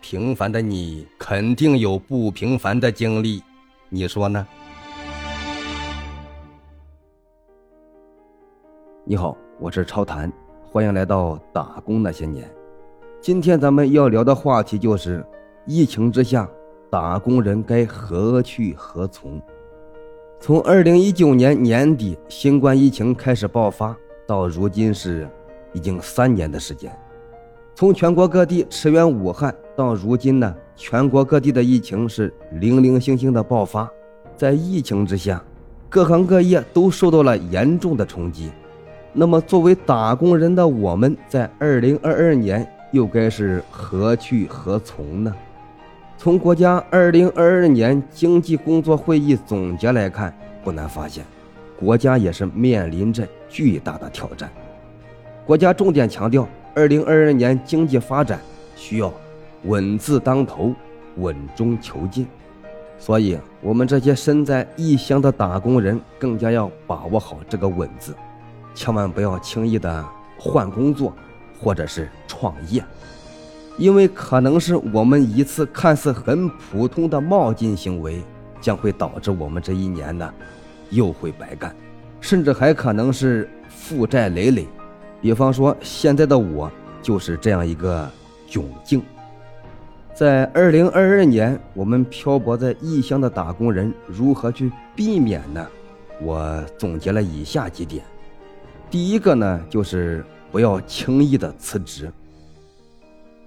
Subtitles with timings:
[0.00, 3.42] 平凡的你肯定有不平凡的经历，
[3.90, 4.46] 你说呢？
[9.04, 10.32] 你好，我是超谈，
[10.70, 12.50] 欢迎来到打工那些年。
[13.20, 15.24] 今天咱们要聊的话题就是
[15.66, 16.48] 疫情之下，
[16.90, 19.40] 打工人该何去何从？
[20.40, 23.94] 从二零一九年年底新冠疫情开始爆发，
[24.26, 25.28] 到如今是
[25.74, 26.90] 已经三年的时间。
[27.80, 33.90] 从全国各地驰援武汉到如今呢，全国各地的疫情是零零星星的爆发。
[34.36, 35.42] 在疫情之下，
[35.88, 38.50] 各行各业都受到了严重的冲击。
[39.14, 45.34] 那么，作为打工人的我们，在二零二二年又该是何去何从呢？
[46.18, 51.24] 从国家二零二二年经济工作会议总结来看，不难发现，
[51.78, 54.52] 国家也是面临着巨大的挑战。
[55.46, 56.46] 国家重点强调，
[56.80, 58.40] 二零二二年经济发展
[58.74, 59.12] 需要
[59.64, 60.74] 稳字当头，
[61.16, 62.26] 稳中求进。
[62.98, 68.14] 所以，我们这些身在异乡的打工人，更加要把握好这个“稳”字。
[68.74, 70.02] 千万不要轻易的
[70.38, 71.14] 换工作，
[71.60, 72.82] 或者是创业，
[73.76, 78.22] 因为可能是我们一次看似很普通的冒进行为，
[78.58, 80.32] 将会导致我们这一年呢
[80.88, 81.76] 又会白干，
[82.22, 84.66] 甚至还可能是负债累累。
[85.20, 86.70] 比方说，现在的我
[87.02, 88.10] 就是这样一个
[88.48, 89.02] 窘境。
[90.14, 95.66] 在二零二二年，我们漂泊在异乡的打工人如何去避免呢？
[96.22, 98.04] 我总结了以下几点。
[98.90, 102.10] 第一个呢，就是不要轻易的辞职。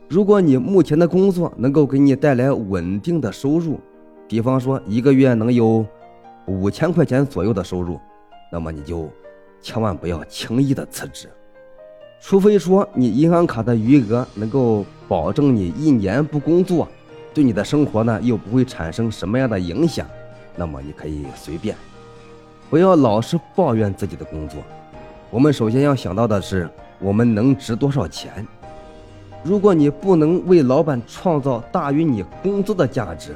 [0.10, 3.80] 如果你目前的工作能够给你带来稳定的收入，
[4.28, 5.86] 比方说一个月能有
[6.46, 8.00] 五千块钱左右的收入，
[8.52, 9.10] 那么你就
[9.62, 11.28] 千万不要轻易的辞职。
[12.26, 16.88] 除非说你银行卡的余额能够保证你一年不工作，
[17.34, 20.08] 对你的生活呢又不会产生什么样的影响，
[20.56, 21.76] 那么你可以随便，
[22.70, 24.62] 不要老是抱怨自己的工作。
[25.30, 28.47] 我们首先要想到的是，我们能值多少钱？
[29.44, 33.36] 如果你不能为老板创造大于你工资的价值，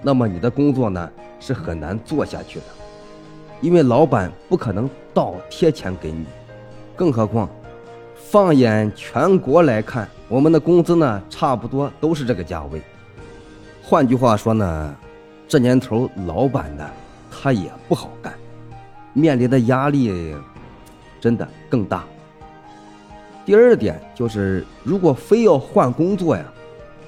[0.00, 2.64] 那么你的工作呢是很难做下去的，
[3.60, 6.24] 因为老板不可能倒贴钱给你。
[6.96, 7.48] 更何况，
[8.32, 12.80] 放眼全国来看，我们的工资呢差不多都是这个价位。
[13.82, 14.96] 换句话说呢，
[15.46, 16.90] 这年头老板呢
[17.30, 18.32] 他也不好干，
[19.12, 20.34] 面临的压力。
[21.20, 22.04] 真的更大。
[23.44, 26.42] 第二点就是，如果非要换工作呀，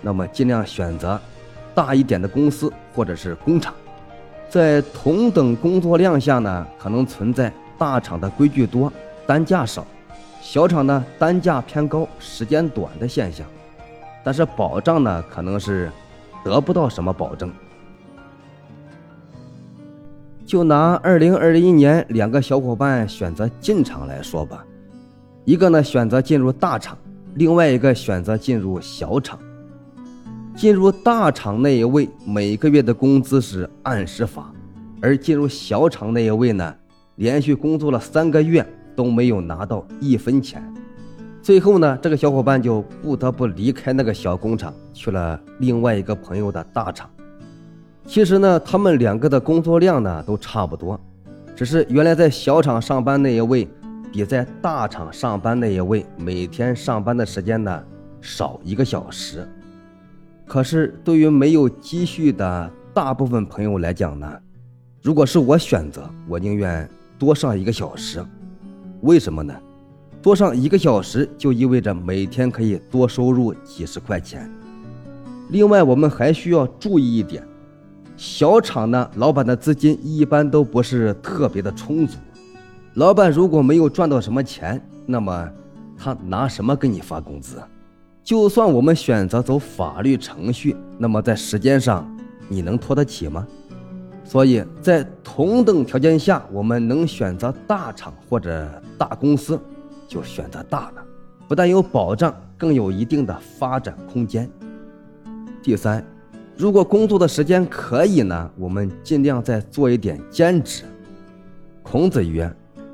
[0.03, 1.19] 那么尽量选择
[1.75, 3.73] 大一点的公司或者是工厂。
[4.51, 8.93] 在同等工作量下呢，可能存在大厂的规矩多、
[9.27, 9.85] 单价少，
[10.45, 13.47] 小厂呢单价偏高、时间短的现象。
[14.23, 15.91] 但是保障呢，可能是
[16.45, 17.51] 得不到什么保证。
[20.45, 24.63] 就拿二零二一年两个小伙伴选择进厂来说吧，
[25.47, 26.97] 一个呢选择进入大厂，
[27.37, 29.39] 另外一个选择进入小厂。
[30.55, 34.53] 进入大厂那一位每个月的工资是按时发，
[35.01, 36.75] 而进入小厂那一位呢，
[37.17, 40.63] 连续工作了三个月都没有拿到一分钱。
[41.43, 47.09] 最后呢，这个小伙伴就不得不离开那个小工厂，去了另外一个朋友的大厂。
[48.07, 50.99] 其实呢，他们两个的工作量呢都差不多，
[51.55, 53.69] 只是原来在小厂上班那一位，
[54.13, 57.83] 比在大厂上班那一位每天上班的时间呢
[58.21, 59.47] 少一个小时。
[60.47, 64.31] 可是对于没有积蓄的大部分朋友来讲呢，
[65.03, 66.89] 如果是我选择，我宁愿
[67.19, 68.25] 多上一个小时。
[69.05, 69.55] 为什么呢？
[70.23, 74.51] 多上一个小时就意味着每天可以多收入几十块钱。
[75.51, 77.47] 另外，我们还需要注意一点。
[78.17, 82.17] 小厂呢，老板的资金一般都不是特别的充足。
[82.95, 85.51] 老板如果没有赚到什么钱，那么
[85.99, 87.63] 他拿什么给你发工资？
[88.23, 92.11] 就算我们选择走法律程序，那么在时间上
[92.49, 93.47] 你能拖得起吗？
[94.25, 95.07] 所以在
[95.37, 99.61] 同等条件下，我们能选择大厂或者大公司，
[100.07, 101.03] 就选择大的，
[101.49, 104.49] 不但有保障，更有一定的发展空间。
[105.61, 106.05] 第三。
[106.57, 110.85] 如果工作的时间可以呢，我们尽量再做一点兼职。
[111.83, 112.49] 孔子曰：“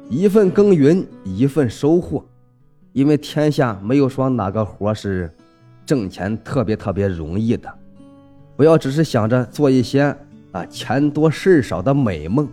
[0.08, 2.24] 一份耕耘，一份收获。”
[2.94, 5.30] 因为天下没有说哪个活是
[5.84, 7.70] 挣钱特别特别容易的。
[8.56, 10.16] 不要只是想着做一些
[10.52, 12.48] 啊钱多事少的美梦。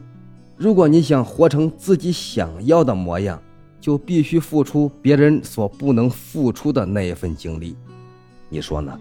[0.55, 3.41] 如果你想活成自己想要的模样，
[3.79, 7.75] 就必须付出别人所不能付出的那一份精力。
[8.49, 8.99] 你说呢？